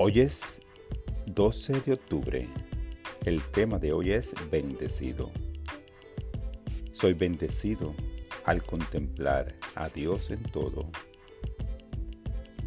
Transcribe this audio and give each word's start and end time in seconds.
Hoy 0.00 0.20
es 0.20 0.60
12 1.26 1.80
de 1.80 1.94
octubre. 1.94 2.48
El 3.26 3.42
tema 3.50 3.80
de 3.80 3.92
hoy 3.92 4.12
es 4.12 4.32
bendecido. 4.48 5.28
Soy 6.92 7.14
bendecido 7.14 7.96
al 8.44 8.62
contemplar 8.62 9.56
a 9.74 9.88
Dios 9.88 10.30
en 10.30 10.40
todo. 10.44 10.88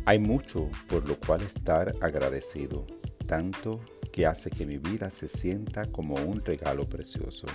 Hay 0.04 0.20
mucho 0.20 0.70
por 0.90 1.08
lo 1.08 1.18
cual 1.22 1.42
estar 1.44 1.94
agradecido, 2.02 2.86
tanto 3.28 3.80
que 4.12 4.26
hace 4.26 4.50
que 4.50 4.66
mi 4.66 4.78
vida 4.78 5.10
se 5.10 5.30
sienta 5.30 5.90
como 5.90 6.16
un 6.16 6.44
regalo 6.44 6.90
precioso. 6.90 7.48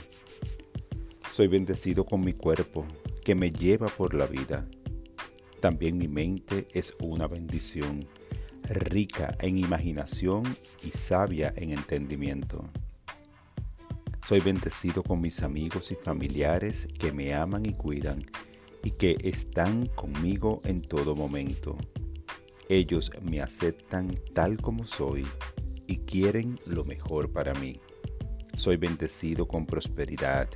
Soy 1.30 1.48
bendecido 1.48 2.06
con 2.06 2.24
mi 2.24 2.32
cuerpo, 2.32 2.86
que 3.22 3.34
me 3.34 3.52
lleva 3.52 3.88
por 3.88 4.14
la 4.14 4.24
vida. 4.24 4.66
También 5.60 5.98
mi 5.98 6.08
mente 6.08 6.66
es 6.72 6.95
una 6.98 7.27
bendición 7.27 8.08
rica 8.66 9.37
en 9.41 9.59
imaginación 9.59 10.45
y 10.83 10.91
sabia 10.91 11.52
en 11.56 11.70
entendimiento. 11.70 12.65
Soy 14.27 14.41
bendecido 14.41 15.02
con 15.02 15.20
mis 15.20 15.42
amigos 15.42 15.92
y 15.92 15.95
familiares 15.95 16.89
que 16.98 17.12
me 17.12 17.33
aman 17.33 17.65
y 17.65 17.75
cuidan 17.75 18.25
y 18.83 18.91
que 18.91 19.16
están 19.23 19.87
conmigo 19.87 20.61
en 20.65 20.83
todo 20.83 21.15
momento. 21.15 21.77
Ellos 22.69 23.12
me 23.23 23.41
aceptan 23.41 24.15
tal 24.34 24.61
como 24.61 24.84
soy 24.84 25.25
y 25.87 25.98
quieren 25.98 26.59
lo 26.67 26.84
mejor 26.84 27.30
para 27.30 27.55
mí. 27.55 27.80
Soy 28.56 28.77
bendecido 28.77 29.47
con 29.47 29.67
prosperidad 29.67 30.48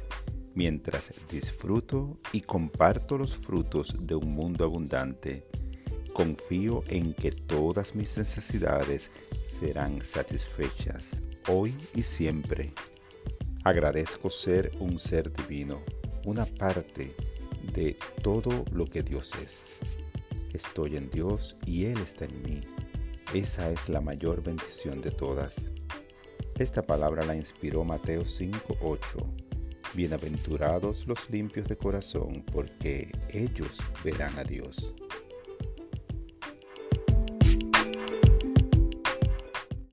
mientras 0.54 1.12
disfruto 1.30 2.18
y 2.32 2.40
comparto 2.40 3.18
los 3.18 3.36
frutos 3.36 3.94
de 4.06 4.16
un 4.16 4.32
mundo 4.32 4.64
abundante 4.64 5.46
Confío 6.12 6.82
en 6.88 7.14
que 7.14 7.30
todas 7.30 7.94
mis 7.94 8.16
necesidades 8.16 9.10
serán 9.44 10.04
satisfechas 10.04 11.10
hoy 11.48 11.74
y 11.94 12.02
siempre. 12.02 12.72
Agradezco 13.64 14.30
ser 14.30 14.72
un 14.80 14.98
ser 14.98 15.32
divino, 15.32 15.82
una 16.24 16.46
parte 16.46 17.14
de 17.72 17.96
todo 18.22 18.64
lo 18.72 18.86
que 18.86 19.02
Dios 19.02 19.34
es. 19.42 19.78
Estoy 20.52 20.96
en 20.96 21.10
Dios 21.10 21.56
y 21.66 21.86
Él 21.86 21.98
está 21.98 22.24
en 22.24 22.42
mí. 22.42 22.60
Esa 23.32 23.70
es 23.70 23.88
la 23.88 24.00
mayor 24.00 24.42
bendición 24.42 25.00
de 25.00 25.10
todas. 25.10 25.70
Esta 26.58 26.82
palabra 26.82 27.24
la 27.24 27.36
inspiró 27.36 27.84
Mateo 27.84 28.24
5:8. 28.24 29.26
Bienaventurados 29.94 31.06
los 31.06 31.30
limpios 31.30 31.68
de 31.68 31.76
corazón, 31.76 32.44
porque 32.52 33.10
ellos 33.28 33.78
verán 34.04 34.38
a 34.38 34.44
Dios. 34.44 34.94